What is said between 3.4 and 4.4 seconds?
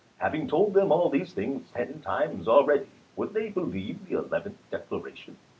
believe the